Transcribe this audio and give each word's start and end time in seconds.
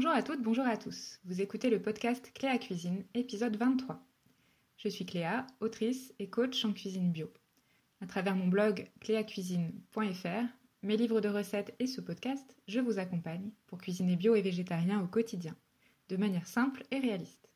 Bonjour 0.00 0.12
à 0.12 0.22
toutes, 0.22 0.42
bonjour 0.42 0.64
à 0.64 0.76
tous. 0.76 1.18
Vous 1.24 1.40
écoutez 1.40 1.70
le 1.70 1.82
podcast 1.82 2.30
Cléa 2.32 2.56
Cuisine, 2.58 3.02
épisode 3.14 3.56
23. 3.56 4.00
Je 4.76 4.88
suis 4.88 5.04
Cléa, 5.04 5.44
autrice 5.58 6.14
et 6.20 6.30
coach 6.30 6.64
en 6.64 6.72
cuisine 6.72 7.10
bio. 7.10 7.28
À 8.00 8.06
travers 8.06 8.36
mon 8.36 8.46
blog 8.46 8.88
cléacuisine.fr, 9.00 10.44
mes 10.84 10.96
livres 10.96 11.20
de 11.20 11.28
recettes 11.28 11.74
et 11.80 11.88
ce 11.88 12.00
podcast, 12.00 12.56
je 12.68 12.78
vous 12.78 13.00
accompagne 13.00 13.50
pour 13.66 13.78
cuisiner 13.78 14.14
bio 14.14 14.36
et 14.36 14.40
végétarien 14.40 15.02
au 15.02 15.08
quotidien, 15.08 15.56
de 16.10 16.16
manière 16.16 16.46
simple 16.46 16.84
et 16.92 17.00
réaliste. 17.00 17.50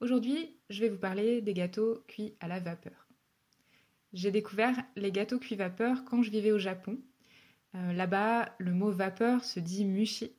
Aujourd'hui, 0.00 0.58
je 0.68 0.80
vais 0.80 0.88
vous 0.88 0.98
parler 0.98 1.42
des 1.42 1.54
gâteaux 1.54 2.02
cuits 2.08 2.34
à 2.40 2.48
la 2.48 2.58
vapeur. 2.58 3.06
J'ai 4.12 4.32
découvert 4.32 4.76
les 4.96 5.12
gâteaux 5.12 5.38
cuits 5.38 5.54
vapeur 5.54 6.04
quand 6.06 6.24
je 6.24 6.32
vivais 6.32 6.50
au 6.50 6.58
Japon. 6.58 6.98
Euh, 7.76 7.92
là-bas, 7.92 8.52
le 8.58 8.72
mot 8.72 8.90
vapeur 8.90 9.44
se 9.44 9.60
dit 9.60 9.84
mushi 9.84 10.32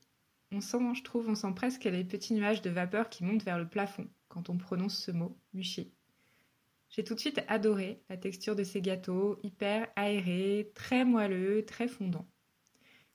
on 0.51 0.61
sent, 0.61 0.95
je 0.95 1.03
trouve, 1.03 1.27
on 1.29 1.35
sent 1.35 1.53
presque 1.55 1.83
les 1.83 2.03
petits 2.03 2.33
nuages 2.33 2.61
de 2.61 2.69
vapeur 2.69 3.09
qui 3.09 3.23
montent 3.23 3.43
vers 3.43 3.57
le 3.57 3.67
plafond 3.67 4.07
quand 4.27 4.49
on 4.49 4.57
prononce 4.57 4.97
ce 4.97 5.11
mot, 5.11 5.37
mushi. 5.53 5.91
J'ai 6.89 7.03
tout 7.03 7.15
de 7.15 7.19
suite 7.19 7.41
adoré 7.47 8.01
la 8.09 8.17
texture 8.17 8.55
de 8.55 8.63
ces 8.63 8.81
gâteaux, 8.81 9.39
hyper 9.43 9.87
aérés, 9.95 10.71
très 10.73 11.03
moelleux, 11.03 11.65
très 11.65 11.87
fondants. 11.87 12.27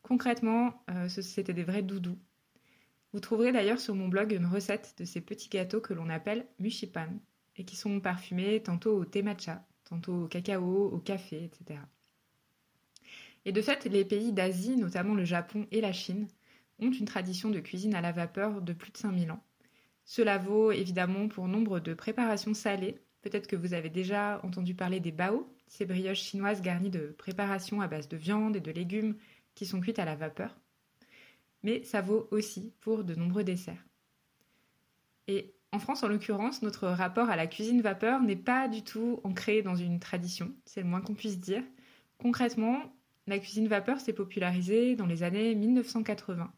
Concrètement, 0.02 0.84
euh, 0.90 1.08
c'était 1.08 1.54
des 1.54 1.64
vrais 1.64 1.82
doudous. 1.82 2.18
Vous 3.12 3.20
trouverez 3.20 3.52
d'ailleurs 3.52 3.80
sur 3.80 3.94
mon 3.94 4.08
blog 4.08 4.32
une 4.32 4.46
recette 4.46 4.94
de 4.98 5.04
ces 5.04 5.20
petits 5.20 5.48
gâteaux 5.48 5.80
que 5.80 5.94
l'on 5.94 6.08
appelle 6.08 6.46
mushipan 6.58 7.08
et 7.56 7.64
qui 7.64 7.76
sont 7.76 8.00
parfumés 8.00 8.62
tantôt 8.62 8.96
au 8.96 9.04
thé 9.04 9.22
matcha, 9.22 9.66
tantôt 9.84 10.24
au 10.24 10.28
cacao, 10.28 10.90
au 10.90 10.98
café, 10.98 11.44
etc. 11.44 11.80
Et 13.44 13.52
de 13.52 13.60
fait, 13.62 13.84
les 13.84 14.04
pays 14.04 14.32
d'Asie, 14.32 14.76
notamment 14.76 15.14
le 15.14 15.24
Japon 15.24 15.66
et 15.70 15.80
la 15.80 15.92
Chine, 15.92 16.28
ont 16.80 16.90
une 16.90 17.06
tradition 17.06 17.50
de 17.50 17.60
cuisine 17.60 17.94
à 17.94 18.00
la 18.00 18.12
vapeur 18.12 18.62
de 18.62 18.72
plus 18.72 18.92
de 18.92 18.98
5000 18.98 19.30
ans. 19.30 19.42
Cela 20.04 20.38
vaut 20.38 20.72
évidemment 20.72 21.28
pour 21.28 21.48
nombre 21.48 21.80
de 21.80 21.94
préparations 21.94 22.54
salées. 22.54 22.98
Peut-être 23.22 23.46
que 23.46 23.56
vous 23.56 23.74
avez 23.74 23.88
déjà 23.88 24.40
entendu 24.42 24.74
parler 24.74 25.00
des 25.00 25.12
bao, 25.12 25.48
ces 25.68 25.86
brioches 25.86 26.22
chinoises 26.22 26.60
garnies 26.60 26.90
de 26.90 27.14
préparations 27.18 27.80
à 27.80 27.88
base 27.88 28.08
de 28.08 28.16
viande 28.16 28.56
et 28.56 28.60
de 28.60 28.72
légumes 28.72 29.16
qui 29.54 29.64
sont 29.64 29.80
cuites 29.80 29.98
à 29.98 30.04
la 30.04 30.16
vapeur. 30.16 30.56
Mais 31.62 31.84
ça 31.84 32.00
vaut 32.00 32.28
aussi 32.30 32.72
pour 32.80 33.04
de 33.04 33.14
nombreux 33.14 33.44
desserts. 33.44 33.84
Et 35.28 35.54
en 35.70 35.78
France, 35.78 36.02
en 36.02 36.08
l'occurrence, 36.08 36.62
notre 36.62 36.88
rapport 36.88 37.30
à 37.30 37.36
la 37.36 37.46
cuisine 37.46 37.80
vapeur 37.80 38.20
n'est 38.20 38.36
pas 38.36 38.68
du 38.68 38.82
tout 38.82 39.20
ancré 39.24 39.62
dans 39.62 39.76
une 39.76 40.00
tradition, 40.00 40.52
c'est 40.66 40.82
le 40.82 40.88
moins 40.88 41.00
qu'on 41.00 41.14
puisse 41.14 41.38
dire. 41.38 41.62
Concrètement, 42.18 42.94
la 43.26 43.38
cuisine 43.38 43.68
vapeur 43.68 44.00
s'est 44.00 44.12
popularisée 44.12 44.96
dans 44.96 45.06
les 45.06 45.22
années 45.22 45.54
1980 45.54 46.52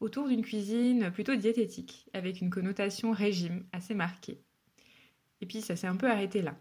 autour 0.00 0.28
d'une 0.28 0.42
cuisine 0.42 1.10
plutôt 1.10 1.34
diététique, 1.34 2.08
avec 2.12 2.40
une 2.40 2.50
connotation 2.50 3.10
régime 3.12 3.66
assez 3.72 3.94
marquée. 3.94 4.40
Et 5.40 5.46
puis 5.46 5.60
ça 5.60 5.76
s'est 5.76 5.86
un 5.86 5.96
peu 5.96 6.10
arrêté 6.10 6.42
là. 6.42 6.56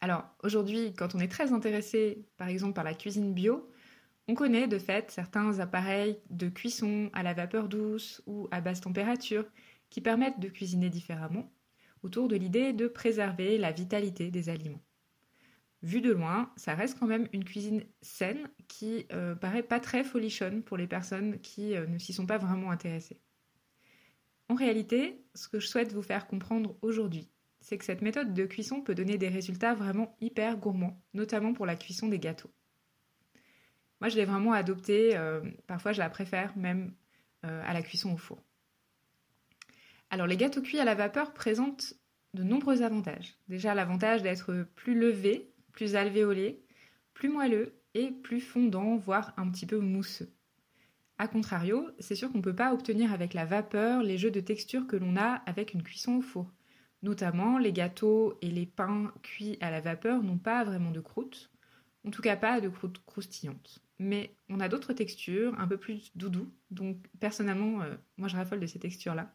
Alors 0.00 0.24
aujourd'hui, 0.42 0.92
quand 0.94 1.14
on 1.14 1.20
est 1.20 1.28
très 1.28 1.52
intéressé 1.52 2.26
par 2.36 2.48
exemple 2.48 2.74
par 2.74 2.84
la 2.84 2.94
cuisine 2.94 3.32
bio, 3.32 3.70
on 4.28 4.34
connaît 4.34 4.68
de 4.68 4.78
fait 4.78 5.10
certains 5.10 5.60
appareils 5.60 6.18
de 6.30 6.48
cuisson 6.48 7.10
à 7.12 7.22
la 7.22 7.32
vapeur 7.32 7.68
douce 7.68 8.22
ou 8.26 8.48
à 8.50 8.60
basse 8.60 8.80
température 8.80 9.44
qui 9.88 10.00
permettent 10.00 10.40
de 10.40 10.48
cuisiner 10.48 10.90
différemment, 10.90 11.52
autour 12.02 12.28
de 12.28 12.36
l'idée 12.36 12.72
de 12.72 12.88
préserver 12.88 13.56
la 13.56 13.72
vitalité 13.72 14.30
des 14.30 14.48
aliments 14.48 14.82
vu 15.86 16.00
de 16.00 16.10
loin, 16.12 16.52
ça 16.56 16.74
reste 16.74 16.98
quand 16.98 17.06
même 17.06 17.28
une 17.32 17.44
cuisine 17.44 17.84
saine 18.02 18.48
qui 18.66 19.06
euh, 19.12 19.36
paraît 19.36 19.62
pas 19.62 19.78
très 19.78 20.02
folichonne 20.02 20.62
pour 20.62 20.76
les 20.76 20.88
personnes 20.88 21.38
qui 21.40 21.76
euh, 21.76 21.86
ne 21.86 21.98
s'y 21.98 22.12
sont 22.12 22.26
pas 22.26 22.38
vraiment 22.38 22.72
intéressées. 22.72 23.20
En 24.48 24.54
réalité, 24.54 25.24
ce 25.34 25.48
que 25.48 25.60
je 25.60 25.66
souhaite 25.66 25.92
vous 25.92 26.02
faire 26.02 26.26
comprendre 26.26 26.76
aujourd'hui, 26.82 27.30
c'est 27.60 27.78
que 27.78 27.84
cette 27.84 28.02
méthode 28.02 28.34
de 28.34 28.46
cuisson 28.46 28.82
peut 28.82 28.96
donner 28.96 29.16
des 29.16 29.28
résultats 29.28 29.74
vraiment 29.74 30.16
hyper 30.20 30.56
gourmands, 30.56 31.00
notamment 31.14 31.52
pour 31.52 31.66
la 31.66 31.76
cuisson 31.76 32.08
des 32.08 32.18
gâteaux. 32.18 32.50
Moi, 34.00 34.08
je 34.08 34.16
l'ai 34.16 34.24
vraiment 34.24 34.52
adoptée, 34.52 35.16
euh, 35.16 35.40
parfois 35.68 35.92
je 35.92 36.00
la 36.00 36.10
préfère 36.10 36.56
même 36.58 36.92
à 37.42 37.72
la 37.72 37.80
cuisson 37.80 38.12
au 38.12 38.16
four. 38.16 38.42
Alors, 40.10 40.26
les 40.26 40.36
gâteaux 40.36 40.62
cuits 40.62 40.80
à 40.80 40.84
la 40.84 40.96
vapeur 40.96 41.32
présentent 41.32 41.94
de 42.34 42.42
nombreux 42.42 42.82
avantages. 42.82 43.38
Déjà, 43.46 43.72
l'avantage 43.72 44.22
d'être 44.22 44.66
plus 44.74 44.98
levé 44.98 45.52
plus 45.76 45.94
alvéolé, 45.94 46.64
plus 47.14 47.28
moelleux 47.28 47.78
et 47.94 48.10
plus 48.10 48.40
fondant, 48.40 48.96
voire 48.96 49.32
un 49.36 49.48
petit 49.48 49.66
peu 49.66 49.78
mousseux. 49.78 50.32
A 51.18 51.28
contrario, 51.28 51.88
c'est 51.98 52.16
sûr 52.16 52.32
qu'on 52.32 52.38
ne 52.38 52.42
peut 52.42 52.54
pas 52.54 52.74
obtenir 52.74 53.12
avec 53.12 53.32
la 53.32 53.44
vapeur 53.44 54.02
les 54.02 54.18
jeux 54.18 54.30
de 54.30 54.40
texture 54.40 54.86
que 54.86 54.96
l'on 54.96 55.16
a 55.16 55.42
avec 55.46 55.72
une 55.72 55.82
cuisson 55.82 56.16
au 56.16 56.20
four. 56.22 56.52
Notamment, 57.02 57.58
les 57.58 57.72
gâteaux 57.72 58.36
et 58.42 58.50
les 58.50 58.66
pains 58.66 59.12
cuits 59.22 59.58
à 59.60 59.70
la 59.70 59.80
vapeur 59.80 60.22
n'ont 60.22 60.38
pas 60.38 60.64
vraiment 60.64 60.90
de 60.90 61.00
croûte, 61.00 61.50
en 62.06 62.10
tout 62.10 62.22
cas 62.22 62.36
pas 62.36 62.60
de 62.60 62.68
croûte 62.68 63.02
croustillante. 63.06 63.82
Mais 63.98 64.34
on 64.48 64.60
a 64.60 64.68
d'autres 64.68 64.92
textures, 64.92 65.58
un 65.58 65.66
peu 65.66 65.76
plus 65.76 66.10
doudou, 66.16 66.50
donc 66.70 66.96
personnellement, 67.20 67.82
euh, 67.82 67.94
moi 68.16 68.28
je 68.28 68.36
raffole 68.36 68.60
de 68.60 68.66
ces 68.66 68.78
textures-là. 68.78 69.34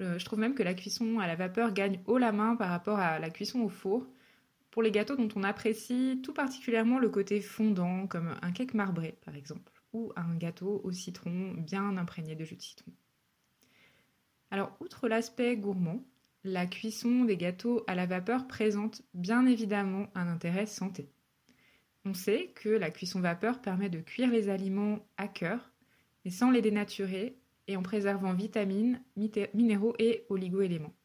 Euh, 0.00 0.18
je 0.18 0.24
trouve 0.24 0.38
même 0.38 0.54
que 0.54 0.62
la 0.62 0.74
cuisson 0.74 1.18
à 1.18 1.26
la 1.26 1.36
vapeur 1.36 1.72
gagne 1.72 2.00
haut 2.06 2.18
la 2.18 2.32
main 2.32 2.56
par 2.56 2.70
rapport 2.70 2.98
à 2.98 3.18
la 3.18 3.30
cuisson 3.30 3.60
au 3.60 3.68
four, 3.68 4.06
pour 4.74 4.82
les 4.82 4.90
gâteaux 4.90 5.14
dont 5.14 5.28
on 5.36 5.44
apprécie 5.44 6.20
tout 6.24 6.32
particulièrement 6.32 6.98
le 6.98 7.08
côté 7.08 7.40
fondant, 7.40 8.08
comme 8.08 8.34
un 8.42 8.50
cake 8.50 8.74
marbré 8.74 9.16
par 9.24 9.36
exemple, 9.36 9.72
ou 9.92 10.12
un 10.16 10.34
gâteau 10.34 10.80
au 10.82 10.90
citron 10.90 11.54
bien 11.56 11.96
imprégné 11.96 12.34
de 12.34 12.44
jus 12.44 12.56
de 12.56 12.62
citron. 12.62 12.90
Alors, 14.50 14.76
outre 14.80 15.06
l'aspect 15.06 15.56
gourmand, 15.56 16.04
la 16.42 16.66
cuisson 16.66 17.24
des 17.24 17.36
gâteaux 17.36 17.84
à 17.86 17.94
la 17.94 18.06
vapeur 18.06 18.48
présente 18.48 19.02
bien 19.14 19.46
évidemment 19.46 20.08
un 20.16 20.26
intérêt 20.26 20.66
santé. 20.66 21.08
On 22.04 22.12
sait 22.12 22.50
que 22.56 22.68
la 22.68 22.90
cuisson 22.90 23.20
vapeur 23.20 23.60
permet 23.60 23.90
de 23.90 24.00
cuire 24.00 24.32
les 24.32 24.48
aliments 24.48 25.06
à 25.16 25.28
cœur, 25.28 25.70
mais 26.24 26.32
sans 26.32 26.50
les 26.50 26.62
dénaturer 26.62 27.38
et 27.68 27.76
en 27.76 27.82
préservant 27.84 28.34
vitamines, 28.34 29.00
minéraux 29.54 29.94
et 30.00 30.26
oligoéléments. 30.30 30.96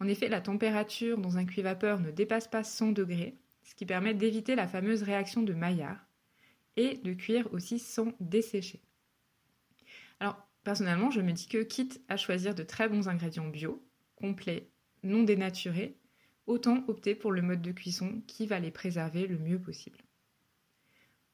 En 0.00 0.08
effet, 0.08 0.28
la 0.28 0.40
température 0.40 1.18
dans 1.18 1.38
un 1.38 1.44
cuit-vapeur 1.44 2.00
ne 2.00 2.10
dépasse 2.10 2.48
pas 2.48 2.64
100 2.64 2.92
degrés, 2.92 3.38
ce 3.62 3.74
qui 3.74 3.86
permet 3.86 4.14
d'éviter 4.14 4.54
la 4.54 4.68
fameuse 4.68 5.02
réaction 5.02 5.42
de 5.42 5.54
Maillard 5.54 6.06
et 6.76 6.96
de 6.98 7.12
cuire 7.12 7.52
aussi 7.52 7.78
sans 7.78 8.12
dessécher. 8.20 8.82
Alors, 10.20 10.36
personnellement, 10.64 11.10
je 11.10 11.20
me 11.20 11.32
dis 11.32 11.46
que 11.46 11.62
quitte 11.62 12.02
à 12.08 12.16
choisir 12.16 12.54
de 12.54 12.62
très 12.62 12.88
bons 12.88 13.08
ingrédients 13.08 13.48
bio, 13.48 13.82
complets, 14.16 14.70
non 15.02 15.22
dénaturés, 15.22 15.96
autant 16.46 16.84
opter 16.88 17.14
pour 17.14 17.32
le 17.32 17.42
mode 17.42 17.62
de 17.62 17.72
cuisson 17.72 18.22
qui 18.26 18.46
va 18.46 18.58
les 18.58 18.70
préserver 18.70 19.26
le 19.26 19.38
mieux 19.38 19.60
possible. 19.60 19.98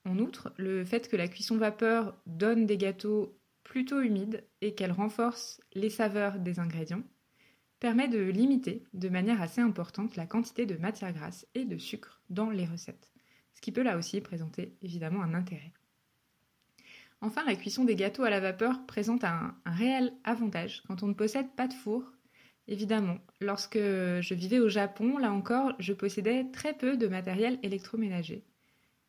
En 0.05 0.19
outre, 0.19 0.53
le 0.57 0.85
fait 0.85 1.09
que 1.09 1.17
la 1.17 1.29
cuisson 1.29 1.57
vapeur 1.57 2.17
donne 2.27 2.67
des 2.67 2.79
gâteaux 2.79 3.39
plutôt 3.65 4.01
humides 4.01 4.45
et 4.61 4.75
qu'elle 4.75 4.93
renforce 4.93 5.61
les 5.75 5.91
saveurs 5.91 6.39
des 6.39 6.59
ingrédients, 6.59 7.05
permet 7.81 8.09
de 8.09 8.21
limiter 8.21 8.85
de 8.93 9.09
manière 9.09 9.41
assez 9.41 9.61
importante 9.61 10.17
la 10.17 10.27
quantité 10.27 10.67
de 10.67 10.77
matière 10.77 11.13
grasse 11.13 11.47
et 11.55 11.65
de 11.65 11.79
sucre 11.79 12.21
dans 12.29 12.51
les 12.51 12.67
recettes, 12.67 13.11
ce 13.55 13.63
qui 13.63 13.73
peut 13.73 13.83
là 13.83 13.97
aussi 13.97 14.21
présenter 14.21 14.77
évidemment 14.83 15.23
un 15.23 15.35
intérêt. 15.35 15.73
Enfin, 17.23 17.43
la 17.47 17.57
cuisson 17.57 17.85
des 17.85 17.97
gâteaux 17.97 18.23
à 18.23 18.31
la 18.31 18.41
vapeur 18.41 18.87
présente 18.87 19.25
un, 19.25 19.55
réel 19.67 20.13
avantage 20.25 20.83
quand 20.87 21.03
on 21.03 21.09
ne 21.09 21.15
possède 21.15 21.51
pas 21.55 21.69
de 21.69 21.75
four. 21.75 22.03
Évidemment, 22.67 23.19
lorsque 23.41 23.79
je 23.79 24.35
vivais 24.35 24.59
au 24.59 24.69
Japon, 24.69 25.19
là 25.19 25.33
encore, 25.33 25.75
je 25.79 25.93
possédais 25.93 26.47
très 26.53 26.73
peu 26.73 26.97
de 26.97 27.09
matériel 27.09 27.59
électroménager. 27.63 28.45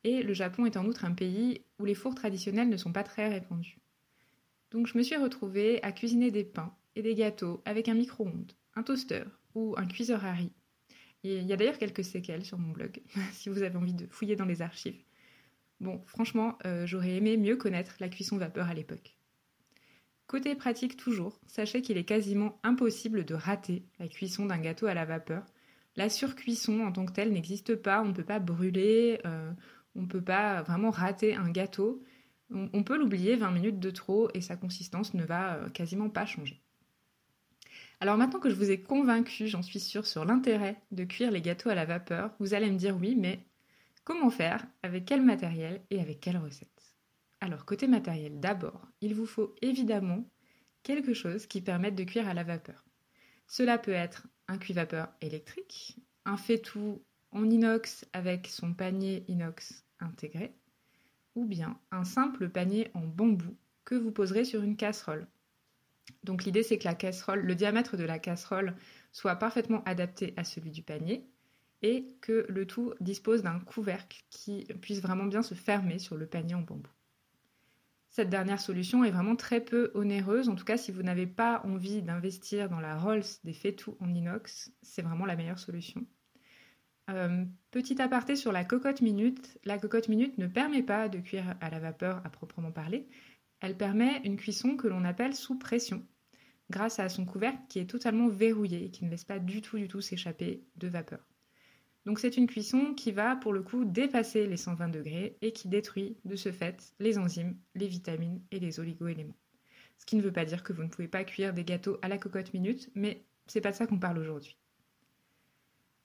Et 0.03 0.24
le 0.24 0.34
Japon 0.34 0.66
est 0.66 0.78
en 0.78 0.86
outre 0.86 1.06
un 1.06 1.14
pays 1.14 1.64
où 1.80 1.86
les 1.86 1.94
fours 1.94 2.16
traditionnels 2.16 2.70
ne 2.70 2.78
sont 2.78 2.92
pas 2.92 3.03
très 3.03 3.30
répandus. 3.30 3.78
Donc 4.72 4.88
je 4.88 4.98
me 4.98 5.03
suis 5.03 5.18
retrouvée 5.18 5.82
à 5.84 5.91
cuisiner 5.91 6.32
des 6.32 6.44
pains 6.44 6.73
et 6.96 7.02
des 7.02 7.16
gâteaux 7.16 7.62
avec 7.66 7.88
un 7.88 7.94
micro-ondes, 7.94 8.53
un 8.76 8.84
toaster 8.84 9.23
ou 9.56 9.76
un 9.78 9.85
cuiseur 9.85 10.26
à 10.26 10.34
riz. 10.34 10.52
il 11.23 11.44
y 11.44 11.53
a 11.53 11.58
d'ailleurs 11.58 11.78
quelques 11.78 12.03
séquelles 12.03 12.46
sur 12.46 12.58
mon 12.58 12.72
blog, 12.72 13.02
si 13.34 13.50
vous 13.50 13.64
avez 13.64 13.78
envie 13.78 13.94
de 13.94 14.08
fouiller 14.08 14.35
dans 14.35 14.46
les 14.46 14.62
archives. 14.62 15.03
Bon, 15.79 16.02
franchement, 16.06 16.58
euh, 16.66 16.85
j'aurais 16.85 17.16
aimé 17.16 17.38
mieux 17.38 17.56
connaître 17.56 17.96
la 18.00 18.08
cuisson 18.08 18.38
vapeur 18.38 18.68
à 18.68 18.73
l'époque. 18.73 19.18
Côté 20.28 20.56
pratique 20.56 20.96
toujours, 20.96 21.41
sachez 21.47 21.82
qu'il 21.82 21.97
est 21.97 22.06
quasiment 22.06 22.59
impossible 22.64 23.26
de 23.26 23.34
rater 23.34 23.84
la 24.00 24.08
cuisson 24.08 24.46
d'un 24.46 24.59
gâteau 24.59 24.85
à 24.85 24.94
la 24.94 25.03
vapeur. 25.03 25.44
La 25.97 26.08
surcuisson 26.09 26.82
en 26.82 26.91
tant 26.91 27.06
que 27.06 27.12
telle 27.12 27.34
n'existe 27.34 27.76
pas, 27.76 28.02
on 28.02 28.06
ne 28.06 28.14
peut 28.14 28.23
pas 28.23 28.40
brûler, 28.40 29.20
euh, 29.26 29.52
on 29.96 30.03
ne 30.03 30.08
peut 30.08 30.23
pas 30.23 30.62
vraiment 30.62 30.90
rater 30.90 31.35
un 31.35 31.50
gâteau. 31.50 32.03
On, 32.50 32.84
peut 32.84 32.97
l'oublier 32.97 33.35
20 33.35 33.52
minutes 33.52 33.79
de 33.79 33.91
trop 33.91 34.29
et 34.34 34.41
sa 34.41 34.56
consistance 34.56 35.14
ne 35.14 35.23
va 35.23 35.56
euh, 35.56 35.70
quasiment 35.70 36.09
pas 36.09 36.26
changer. 36.26 36.60
Alors 38.02 38.18
maintenant 38.18 38.40
que 38.40 38.50
je 38.50 38.56
vous 38.56 38.72
ai 38.72 38.82
convaincu, 38.82 39.46
j'en 39.46 39.62
suis 39.62 39.80
sûre, 39.80 40.08
sur 40.08 40.26
l'intérêt 40.26 40.82
de 40.90 41.03
cuire 41.03 41.30
les 41.30 41.40
gâteaux 41.40 41.70
à 41.70 41.76
la 41.76 41.86
vapeur, 41.86 42.32
vous 42.40 42.56
allez 42.56 42.72
me 42.72 42.78
dire 42.78 42.98
oui, 42.98 43.16
mais 43.16 43.46
comment 44.03 44.32
faire 44.32 44.66
Avec 44.82 45.06
quel 45.06 45.22
matériel 45.22 45.84
et 45.92 46.02
avec 46.02 46.20
quelle 46.20 46.38
recette? 46.38 46.96
Alors 47.42 47.64
côté 47.64 47.86
matériel, 47.86 48.40
d'abord, 48.40 48.88
il 49.02 49.14
vous 49.14 49.28
faut 49.28 49.53
évidemment 49.62 50.26
quelque 50.82 51.14
chose 51.14 51.46
qui 51.46 51.62
permette 51.62 51.94
de 51.94 52.03
cuire 52.03 52.28
à 52.28 52.34
la 52.34 52.44
vapeur. 52.44 52.84
Cela 53.46 53.78
peut 53.78 53.92
être 53.92 54.26
un 54.47 54.58
cuit-vapeur 54.58 55.09
électrique, 55.22 55.96
un 56.26 56.38
fait-tout 56.38 57.04
en 57.32 57.47
inox 57.47 58.08
avec 58.14 58.47
son 58.47 58.74
panier 58.74 59.26
inox 59.28 59.86
intégré, 60.00 60.56
ou 61.36 61.46
bien 61.46 61.80
un 61.92 62.04
simple 62.04 62.50
panier 62.50 62.90
en 62.96 63.02
bambou 63.02 63.56
que 63.86 63.94
vous 63.94 64.12
poserez 64.12 64.44
sur 64.44 64.64
une 64.64 64.76
casserole. 64.76 65.28
Donc 66.23 66.43
l'idée 66.43 66.63
c'est 66.63 66.78
que 66.78 66.85
la 66.85 66.96
casserole, 66.96 67.41
le 67.41 67.55
diamètre 67.55 67.97
de 67.97 68.03
la 68.03 68.19
casserole 68.19 68.75
soit 69.11 69.35
parfaitement 69.35 69.84
adapté 69.85 70.34
à 70.37 70.43
celui 70.43 70.72
du 70.72 70.84
panier 70.84 71.25
et 71.81 72.08
que 72.22 72.46
le 72.47 72.66
tout 72.67 72.93
dispose 72.99 73.41
d'un 73.41 73.59
couvercle 73.59 74.23
qui 74.29 74.66
puisse 74.81 75.02
vraiment 75.02 75.25
bien 75.25 75.41
se 75.41 75.55
fermer 75.55 75.99
sur 75.99 76.16
le 76.16 76.28
panier 76.28 76.55
en 76.55 76.61
bambou. 76.61 76.90
Cette 78.09 78.29
dernière 78.29 78.59
solution 78.59 79.05
est 79.05 79.11
vraiment 79.11 79.37
très 79.37 79.61
peu 79.61 79.90
onéreuse, 79.93 80.49
en 80.49 80.55
tout 80.55 80.66
cas 80.66 80.78
si 80.78 80.91
vous 80.91 81.02
n'avez 81.02 81.28
pas 81.28 81.61
envie 81.63 82.02
d'investir 82.02 82.69
dans 82.69 82.81
la 82.81 82.97
Rolls 82.97 83.23
des 83.46 83.53
tout 83.73 83.96
en 84.02 84.13
inox, 84.13 84.72
c'est 84.81 85.02
vraiment 85.02 85.25
la 85.25 85.37
meilleure 85.37 85.59
solution. 85.59 86.05
Euh, 87.09 87.46
petit 87.72 88.02
aparté 88.02 88.35
sur 88.35 88.52
la 88.52 88.63
cocotte 88.63 89.02
minute, 89.02 89.58
la 89.63 89.78
cocotte 89.78 90.09
minute 90.09 90.37
ne 90.37 90.47
permet 90.47 90.84
pas 90.84 91.09
de 91.09 91.19
cuire 91.19 91.55
à 91.61 91.69
la 91.69 91.79
vapeur 91.79 92.22
à 92.25 92.29
proprement 92.29 92.72
parler, 92.72 93.08
elle 93.61 93.78
permet 93.78 94.22
une 94.23 94.37
cuisson 94.37 94.75
que 94.75 94.87
l'on 94.87 95.05
appelle 95.05 95.35
sous 95.35 95.58
pression, 95.58 96.05
grâce 96.69 96.99
à 96.99 97.09
son 97.09 97.25
couvercle 97.25 97.61
qui 97.69 97.79
est 97.79 97.90
totalement 97.90 98.28
verrouillé 98.28 98.85
et 98.85 98.90
qui 98.90 99.05
ne 99.05 99.09
laisse 99.09 99.23
pas 99.23 99.40
du 99.40 99.61
tout 99.61 99.78
du 99.78 99.87
tout 99.87 100.02
s'échapper 100.02 100.63
de 100.75 100.87
vapeur. 100.87 101.25
Donc 102.05 102.19
c'est 102.19 102.35
une 102.35 102.47
cuisson 102.47 102.96
qui 102.96 103.11
va 103.11 103.35
pour 103.35 103.53
le 103.53 103.61
coup 103.61 103.85
dépasser 103.85 104.47
les 104.47 104.58
120 104.58 104.90
degrés 104.90 105.37
et 105.41 105.52
qui 105.52 105.67
détruit 105.67 106.17
de 106.25 106.35
ce 106.35 106.52
fait 106.52 106.96
les 106.99 107.19
enzymes, 107.19 107.55
les 107.75 107.87
vitamines 107.87 108.41
et 108.49 108.59
les 108.59 108.79
oligo-éléments. 108.79 109.37
Ce 109.99 110.08
qui 110.08 110.16
ne 110.16 110.23
veut 110.23 110.31
pas 110.31 110.46
dire 110.46 110.63
que 110.63 110.73
vous 110.73 110.81
ne 110.81 110.87
pouvez 110.87 111.08
pas 111.08 111.23
cuire 111.23 111.53
des 111.53 111.63
gâteaux 111.63 111.99
à 112.02 112.08
la 112.08 112.17
cocotte 112.17 112.55
minute, 112.55 112.90
mais 112.96 113.23
c'est 113.46 113.61
pas 113.61 113.69
de 113.69 113.75
ça 113.75 113.85
qu'on 113.85 113.99
parle 113.99 114.17
aujourd'hui. 114.17 114.58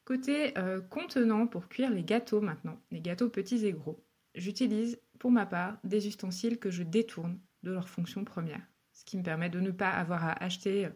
Côté 0.05 0.57
euh, 0.59 0.83
contenant 0.83 1.47
pour 1.47 1.69
cuire 1.69 1.91
les 1.91 2.05
gâteaux 2.05 2.43
maintenant, 2.43 2.79
les 2.91 3.01
gâteaux 3.01 3.31
petits 3.31 3.65
et 3.65 3.73
gros, 3.73 4.05
j'utilise 4.35 5.01
pour 5.19 5.31
ma 5.31 5.47
part 5.47 5.79
des 5.85 6.07
ustensiles 6.07 6.59
que 6.59 6.71
je 6.71 6.83
détourne 6.83 7.39
de 7.63 7.73
leur 7.73 7.89
fonction 7.89 8.25
première, 8.25 8.63
ce 8.93 9.05
qui 9.05 9.17
me 9.17 9.23
permet 9.23 9.51
de 9.51 9.61
ne 9.61 9.71
pas 9.71 9.91
avoir 9.91 10.25
à 10.25 10.33
acheter 10.43 10.89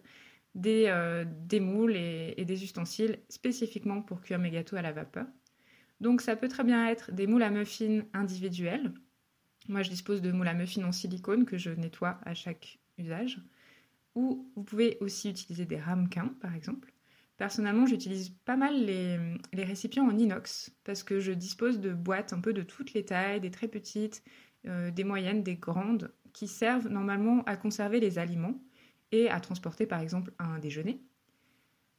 des, 0.54 0.86
euh, 0.88 1.24
moules 1.60 1.96
et, 1.96 2.44
des 2.44 2.64
ustensiles 2.64 3.18
spécifiquement 3.28 4.02
pour 4.02 4.20
cuire 4.20 4.38
mes 4.38 4.50
gâteaux 4.50 4.76
à 4.76 4.82
la 4.82 4.92
vapeur. 4.92 5.26
Donc 6.00 6.22
ça 6.22 6.36
peut 6.36 6.48
très 6.48 6.64
bien 6.64 6.88
être 6.88 7.12
des 7.12 7.26
moules 7.26 7.42
à 7.42 7.50
muffins 7.50 8.02
individuels. 8.12 8.92
Moi 9.68 9.82
je 9.82 9.90
dispose 9.90 10.22
de 10.22 10.32
moules 10.32 10.48
à 10.48 10.54
muffins 10.54 10.84
en 10.84 10.92
silicone 10.92 11.44
que 11.44 11.58
je 11.58 11.70
nettoie 11.70 12.18
à 12.24 12.34
chaque 12.34 12.78
usage. 12.98 13.40
Ou 14.14 14.50
vous 14.56 14.64
pouvez 14.64 14.98
aussi 15.00 15.30
utiliser 15.30 15.66
des 15.66 15.78
ramequins 15.78 16.34
par 16.40 16.54
exemple. 16.54 16.92
Personnellement, 17.40 17.86
j'utilise 17.86 18.36
pas 18.44 18.58
mal 18.58 18.84
les, 18.84 19.18
récipients 19.54 20.06
en 20.06 20.18
inox 20.18 20.76
parce 20.84 21.02
que 21.02 21.20
je 21.20 21.32
dispose 21.32 21.80
de 21.80 21.94
boîtes 21.94 22.34
un 22.34 22.40
peu 22.42 22.52
de 22.52 22.62
toutes 22.62 22.92
les 22.92 23.02
tailles, 23.02 23.40
des 23.40 23.50
très 23.50 23.66
petites, 23.66 24.22
euh, 24.66 24.90
des 24.90 25.04
moyennes, 25.04 25.42
des 25.42 25.54
grandes, 25.54 26.12
qui 26.34 26.46
servent 26.46 26.88
normalement 26.88 27.42
à 27.44 27.56
conserver 27.56 27.98
les 27.98 28.18
aliments 28.18 28.60
et 29.10 29.30
à 29.30 29.40
transporter 29.40 29.86
par 29.86 30.00
exemple 30.00 30.34
un 30.38 30.58
déjeuner. 30.58 31.00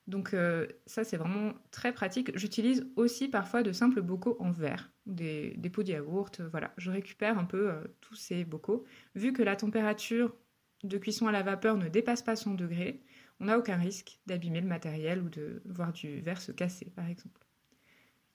Donc 0.05 0.35
euh, 0.35 0.67
ça 0.85 1.03
c'est 1.03 1.17
vraiment 1.17 1.53
très 1.71 1.91
pratique. 1.91 2.37
J'utilise 2.37 2.85
aussi 2.95 3.27
parfois 3.27 3.63
de 3.63 3.71
simples 3.71 4.03
bocaux 4.03 4.37
en 4.39 4.51
verre, 4.51 4.91
des, 5.07 5.57
pots 5.73 5.81
de 5.81 5.89
yaourt, 5.89 6.39
voilà. 6.51 6.71
Je 6.77 6.91
récupère 6.91 7.39
un 7.39 7.45
peu 7.45 7.71
euh, 7.71 7.81
tous 7.99 8.13
ces 8.13 8.45
bocaux. 8.45 8.85
Vu 9.15 9.33
que 9.33 9.41
la 9.41 9.55
température 9.55 10.35
de 10.83 10.99
cuisson 10.99 11.25
à 11.25 11.31
la 11.31 11.41
vapeur 11.41 11.77
ne 11.77 11.87
dépasse 11.87 12.21
pas 12.21 12.35
100 12.35 12.53
degrés, 12.53 13.01
on 13.41 13.45
n'a 13.45 13.57
aucun 13.57 13.75
risque 13.75 14.19
d'abîmer 14.27 14.61
le 14.61 14.67
matériel 14.67 15.21
ou 15.23 15.29
de 15.29 15.63
voir 15.65 15.91
du 15.91 16.21
verre 16.21 16.39
se 16.39 16.51
casser, 16.51 16.85
par 16.95 17.07
exemple. 17.07 17.41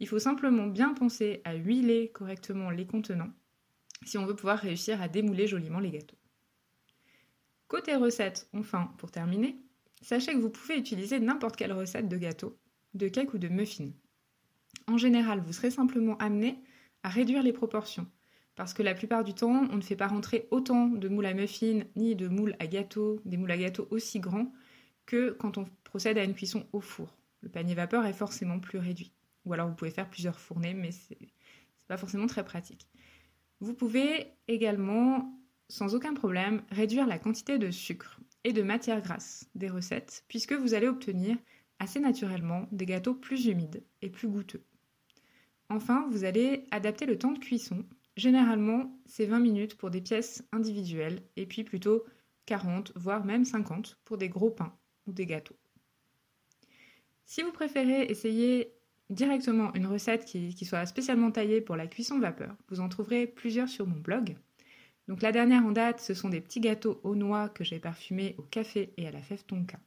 Il 0.00 0.08
faut 0.08 0.19
simplement 0.19 0.67
bien 0.67 0.94
penser 0.94 1.41
à 1.44 1.55
huiler 1.55 2.11
correctement 2.12 2.70
les 2.70 2.87
contenants 2.87 3.32
si 4.05 4.19
on 4.19 4.26
veut 4.26 4.35
pouvoir 4.35 4.58
réussir 4.58 5.00
à 5.00 5.08
démouler 5.08 5.47
joliment 5.47 5.79
les 5.79 5.93
gâteaux. 5.93 6.19
Côté 7.69 7.94
recette, 7.94 8.49
enfin, 8.53 8.93
pour 8.99 9.11
terminer, 9.11 9.56
sachez 10.03 10.32
que 10.32 10.38
vous 10.38 10.50
pouvez 10.50 10.76
utiliser 10.76 11.19
n'importe 11.20 11.56
quelle 11.56 11.73
recette 11.73 12.09
de 12.09 12.17
gâteau, 12.17 12.59
de 12.94 13.09
cake 13.09 13.32
ou 13.32 13.38
de 13.38 13.49
muffin. 13.49 13.93
En 14.88 14.99
général, 14.99 15.41
vous 15.41 15.52
serez 15.52 15.70
simplement 15.70 16.19
amené 16.19 16.59
à 17.05 17.09
réduire 17.09 17.43
les 17.43 17.52
proportions, 17.52 18.06
parce 18.56 18.75
que 18.75 18.82
la 18.82 18.94
plupart 18.94 19.23
du 19.23 19.35
temps, 19.35 19.67
on 19.70 19.76
ne 19.76 19.81
fait 19.81 19.97
pas 19.97 20.09
rentrer 20.09 20.49
autant 20.50 20.88
de 20.88 21.09
moules 21.09 21.26
à 21.26 21.32
muffins 21.32 21.85
ni 21.94 22.17
de 22.17 22.26
moules 22.26 22.56
à 22.59 22.67
gâteau, 22.67 23.20
des 23.25 23.37
moules 23.37 23.52
à 23.52 23.56
gâteau 23.56 23.87
aussi 23.91 24.19
grands 24.19 24.52
que 25.06 25.31
quand 25.31 25.58
on 25.58 25.67
procède 25.85 26.19
à 26.19 26.25
une 26.25 26.35
cuisson 26.35 26.67
au 26.73 26.81
four. 26.81 27.17
Le 27.41 27.49
panier 27.49 27.75
vapeur 27.75 28.05
est 28.06 28.12
forcément 28.12 28.58
plus 28.58 28.79
réduit. 28.79 29.12
Ou 29.44 29.53
alors 29.53 29.69
vous 29.69 29.75
pouvez 29.75 29.91
faire 29.91 30.11
plusieurs 30.11 30.41
fournées, 30.41 30.75
mais 30.75 30.91
c'est 30.91 31.19
pas 31.87 31.97
forcément 31.97 32.26
très 32.26 32.44
pratique. 32.44 32.88
Vous 33.61 33.73
pouvez 33.73 34.26
également, 34.49 35.32
sans 35.69 35.94
aucun 35.94 36.14
problème, 36.14 36.62
réduire 36.70 37.06
la 37.06 37.19
quantité 37.19 37.58
de 37.58 37.70
sucre 37.70 38.20
et 38.44 38.53
de 38.53 38.62
matière 38.62 39.00
grasse 39.00 39.49
des 39.55 39.69
recettes, 39.69 40.25
puisque 40.29 40.53
vous 40.53 40.75
allez 40.75 40.88
obtenir 40.88 41.37
assez 41.79 42.00
naturellement 42.00 42.69
des 42.73 42.87
gâteaux 42.87 43.14
plus 43.14 43.47
humides 43.47 43.82
et 44.02 44.11
plus 44.11 44.29
goûteux. 44.29 44.64
Enfin, 45.69 46.06
vous 46.11 46.25
allez 46.25 46.67
adapter 46.70 47.06
le 47.06 47.19
temps 47.19 47.32
de 47.32 47.38
cuisson. 47.38 47.85
Généralement, 48.17 48.99
c'est 49.06 49.26
20 49.26 49.41
minutes 49.41 49.76
pour 49.76 49.91
des 49.91 50.00
pièces 50.00 50.44
individuelles, 50.52 51.23
et 51.37 51.47
puis 51.47 51.64
plutôt 51.64 52.05
40, 52.47 52.93
voire 52.97 53.25
même 53.25 53.44
50 53.44 53.99
pour 54.05 54.17
des 54.17 54.29
gros 54.29 54.50
pains 54.50 54.76
des 55.12 55.26
gâteaux. 55.26 55.56
Si 57.25 57.43
vous 57.43 57.53
préférez 57.53 58.05
essayer 58.05 58.73
directement 59.11 59.73
une 59.75 59.87
recette 59.87 60.25
qui, 60.25 60.64
soit 60.64 60.87
spécialement 60.87 61.31
taillée 61.31 61.61
pour 61.61 61.76
la 61.76 61.87
cuisson 61.87 62.19
vapeur, 62.19 62.55
vous 62.69 62.81
en 62.81 62.88
trouverez 62.88 63.26
plusieurs 63.26 63.69
sur 63.69 63.87
mon 63.87 63.99
blog. 63.99 64.37
Donc 65.08 65.23
la 65.23 65.32
dernière 65.32 65.64
en 65.64 65.73
date, 65.73 66.00
ce 66.00 66.14
sont 66.14 66.29
des 66.29 66.41
petits 66.41 66.61
gâteaux 66.61 67.00
aux 67.05 67.14
noix 67.14 67.49
que 67.49 67.64
j'ai 67.64 67.79
parfumés 67.79 68.35
au 68.38 68.43
café 68.43 68.93
et 68.97 69.06
à 69.06 69.12
la 69.12 69.23
fève 69.23 69.44
tonka. 69.44 69.79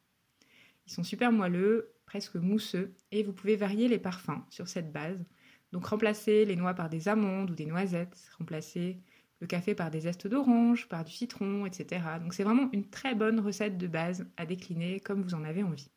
Ils 0.87 0.93
sont 0.93 1.03
super 1.03 1.31
moelleux, 1.31 1.93
presque 2.05 2.35
mousseux, 2.35 2.93
et 3.11 3.23
vous 3.23 3.33
pouvez 3.33 3.55
varier 3.55 3.87
les 3.87 3.99
parfums 3.99 4.41
sur 4.49 4.67
cette 4.67 4.91
base. 4.91 5.23
Donc 5.71 5.85
remplacer 5.85 6.45
les 6.45 6.55
noix 6.55 6.73
par 6.73 6.89
des 6.89 7.07
amandes 7.07 7.51
ou 7.51 7.55
des 7.55 7.65
noisettes, 7.65 8.17
remplacer 8.37 8.99
le 9.39 9.47
café 9.47 9.75
par 9.75 9.89
des 9.89 10.01
zestes 10.01 10.27
d'orange, 10.27 10.87
par 10.87 11.05
du 11.05 11.11
citron, 11.11 11.65
etc. 11.65 12.01
Donc 12.21 12.33
c'est 12.33 12.43
vraiment 12.43 12.69
une 12.73 12.89
très 12.89 13.15
bonne 13.15 13.39
recette 13.39 13.77
de 13.77 13.87
base 13.87 14.27
à 14.37 14.45
décliner 14.45 14.99
comme 14.99 15.21
vous 15.21 15.33
en 15.33 15.43
avez 15.43 15.63
envie. 15.63 15.89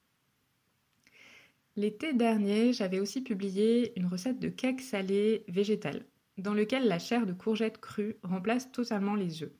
L'été 1.74 2.12
dernier, 2.12 2.72
j'avais 2.72 3.00
aussi 3.00 3.22
publié 3.22 3.98
une 3.98 4.06
recette 4.06 4.38
de 4.38 4.48
cake 4.48 4.82
salé 4.82 5.44
végétal, 5.48 6.04
dans 6.36 6.54
lequel 6.54 6.86
la 6.86 6.98
chair 6.98 7.26
de 7.26 7.32
courgette 7.32 7.78
crue 7.78 8.16
remplace 8.22 8.70
totalement 8.70 9.14
les 9.14 9.42
œufs. 9.42 9.52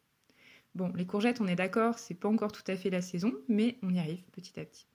Bon, 0.75 0.93
les 0.95 1.07
courgettes, 1.07 1.41
on 1.41 1.47
est 1.47 1.57
d'accord, 1.57 1.99
c'est 1.99 2.15
pas 2.15 2.29
encore 2.29 2.53
tout 2.53 2.63
à 2.67 2.77
fait 2.77 2.91
la 2.91 3.03
saison, 3.03 3.33
mais 3.49 3.79
on 3.83 3.93
y 3.93 3.99
arrive 3.99 4.23
petit 4.33 4.59
à 4.61 4.65
petit. 4.65 4.87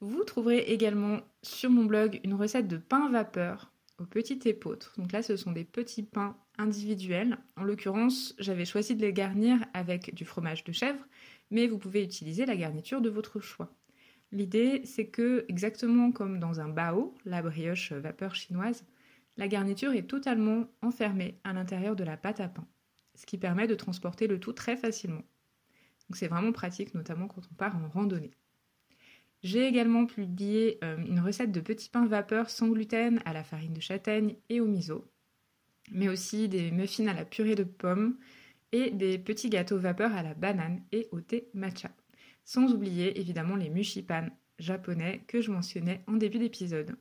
Vous 0.00 0.22
trouverez 0.22 0.58
également 0.58 1.20
sur 1.42 1.70
mon 1.70 1.84
blog 1.84 2.20
une 2.22 2.34
recette 2.34 2.68
de 2.68 2.76
pain 2.76 3.08
vapeur 3.10 3.72
au 3.98 4.04
petit 4.04 4.40
épeautre. 4.44 4.94
Donc 4.96 5.12
là, 5.12 5.22
ce 5.22 5.36
sont 5.36 5.52
des 5.52 5.64
petits 5.64 6.02
pains 6.02 6.36
individuels. 6.56 7.38
En 7.56 7.64
l'occurrence, 7.64 8.34
j'avais 8.38 8.64
choisi 8.64 8.94
de 8.94 9.02
les 9.02 9.12
garnir 9.12 9.58
avec 9.74 10.14
du 10.14 10.24
fromage 10.24 10.64
de 10.64 10.72
chèvre, 10.72 11.04
mais 11.50 11.66
vous 11.66 11.78
pouvez 11.78 12.02
utiliser 12.02 12.46
la 12.46 12.56
garniture 12.56 13.00
de 13.00 13.10
votre 13.10 13.40
choix. 13.40 13.74
L'idée, 14.30 14.82
c'est 14.84 15.08
que, 15.08 15.44
exactement 15.48 16.12
comme 16.12 16.38
dans 16.38 16.60
un 16.60 16.68
bao, 16.68 17.14
la 17.24 17.42
brioche 17.42 17.92
vapeur 17.92 18.34
chinoise, 18.34 18.84
la 19.36 19.48
garniture 19.48 19.92
est 19.92 20.06
totalement 20.06 20.66
enfermée 20.82 21.40
à 21.44 21.52
l'intérieur 21.52 21.96
de 21.96 22.04
la 22.04 22.16
pâte 22.16 22.40
à 22.40 22.48
pain, 22.48 22.66
ce 23.14 23.24
qui 23.24 23.38
permet 23.38 23.66
de 23.66 23.74
transporter 23.74 24.26
le 24.26 24.38
tout 24.38 24.52
très 24.52 24.76
facilement. 24.76 25.22
Donc 26.08 26.16
c'est 26.16 26.28
vraiment 26.28 26.52
pratique, 26.52 26.94
notamment 26.94 27.28
quand 27.28 27.42
on 27.50 27.54
part 27.54 27.76
en 27.76 27.88
randonnée. 27.88 28.32
J'ai 29.42 29.66
également 29.66 30.06
publié 30.06 30.78
euh, 30.82 30.96
une 30.98 31.20
recette 31.20 31.52
de 31.52 31.60
petits 31.60 31.90
pains 31.90 32.06
vapeur 32.06 32.50
sans 32.50 32.68
gluten 32.68 33.20
à 33.24 33.32
la 33.32 33.44
farine 33.44 33.72
de 33.72 33.80
châtaigne 33.80 34.36
et 34.48 34.60
au 34.60 34.66
miso, 34.66 35.08
mais 35.92 36.08
aussi 36.08 36.48
des 36.48 36.72
muffins 36.72 37.06
à 37.06 37.14
la 37.14 37.24
purée 37.24 37.54
de 37.54 37.64
pommes 37.64 38.18
et 38.72 38.90
des 38.90 39.18
petits 39.18 39.48
gâteaux 39.48 39.78
vapeur 39.78 40.12
à 40.12 40.22
la 40.22 40.34
banane 40.34 40.82
et 40.90 41.08
au 41.12 41.20
thé 41.20 41.48
matcha. 41.54 41.90
Sans 42.44 42.72
oublier 42.72 43.20
évidemment 43.20 43.54
les 43.54 43.70
mushipan 43.70 44.28
japonais 44.58 45.22
que 45.28 45.40
je 45.40 45.52
mentionnais 45.52 46.02
en 46.08 46.14
début 46.14 46.38
d'épisode. 46.38 46.96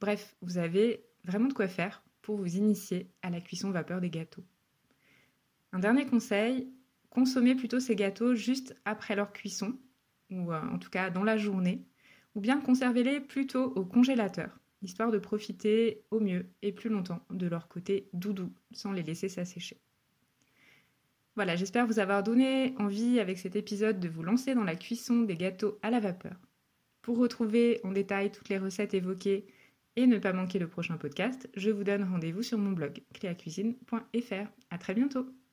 Bref, 0.00 0.34
vous 0.40 0.56
avez 0.56 1.04
vraiment 1.24 1.48
de 1.48 1.52
quoi 1.52 1.68
faire 1.68 2.02
pour 2.22 2.36
vous 2.36 2.56
initier 2.56 3.10
à 3.22 3.28
la 3.28 3.40
cuisson 3.40 3.70
vapeur 3.70 4.00
des 4.00 4.10
gâteaux. 4.10 4.44
Un 5.72 5.78
dernier 5.78 6.06
conseil, 6.06 6.72
consommez 7.10 7.54
plutôt 7.54 7.80
ces 7.80 7.96
gâteaux 7.96 8.34
juste 8.34 8.74
après 8.84 9.14
leur 9.14 9.32
cuisson 9.32 9.78
ou 10.30 10.52
euh, 10.52 10.60
en 10.72 10.78
tout 10.78 10.90
cas 10.90 11.10
dans 11.10 11.24
la 11.24 11.36
journée, 11.36 11.84
ou 12.34 12.40
bien 12.40 12.60
conservez-les 12.60 13.20
plutôt 13.20 13.64
au 13.64 13.84
congélateur, 13.84 14.58
histoire 14.82 15.10
de 15.10 15.18
profiter 15.18 16.02
au 16.10 16.20
mieux 16.20 16.46
et 16.62 16.72
plus 16.72 16.90
longtemps 16.90 17.20
de 17.30 17.46
leur 17.46 17.68
côté 17.68 18.08
doudou 18.12 18.52
sans 18.72 18.92
les 18.92 19.02
laisser 19.02 19.28
s'assécher. 19.28 19.80
Voilà, 21.34 21.54
j'espère 21.54 21.86
vous 21.86 21.98
avoir 21.98 22.22
donné 22.22 22.74
envie 22.78 23.20
avec 23.20 23.38
cet 23.38 23.56
épisode 23.56 24.00
de 24.00 24.08
vous 24.08 24.22
lancer 24.22 24.54
dans 24.54 24.64
la 24.64 24.74
cuisson 24.74 25.22
des 25.22 25.36
gâteaux 25.36 25.78
à 25.82 25.90
la 25.90 26.00
vapeur. 26.00 26.36
Pour 27.02 27.18
retrouver 27.18 27.80
en 27.84 27.92
détail 27.92 28.32
toutes 28.32 28.48
les 28.48 28.58
recettes 28.58 28.94
évoquées 28.94 29.46
et 29.96 30.06
ne 30.06 30.18
pas 30.18 30.32
manquer 30.32 30.58
le 30.58 30.66
prochain 30.66 30.96
podcast, 30.96 31.48
je 31.54 31.70
vous 31.70 31.84
donne 31.84 32.04
rendez-vous 32.04 32.42
sur 32.42 32.58
mon 32.58 32.72
blog 32.72 33.02
cléacuisine.fr. 33.14 34.48
À 34.70 34.78
très 34.78 34.94
bientôt! 34.94 35.45